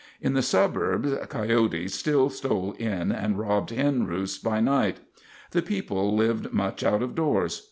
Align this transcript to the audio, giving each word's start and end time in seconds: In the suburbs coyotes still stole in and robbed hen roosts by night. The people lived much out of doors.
In 0.19 0.33
the 0.33 0.41
suburbs 0.41 1.13
coyotes 1.29 1.93
still 1.93 2.31
stole 2.31 2.71
in 2.79 3.11
and 3.11 3.37
robbed 3.37 3.69
hen 3.69 4.07
roosts 4.07 4.39
by 4.39 4.59
night. 4.59 4.97
The 5.51 5.61
people 5.61 6.15
lived 6.15 6.51
much 6.51 6.83
out 6.83 7.03
of 7.03 7.13
doors. 7.13 7.59